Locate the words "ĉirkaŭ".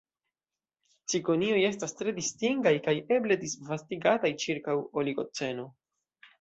4.47-4.79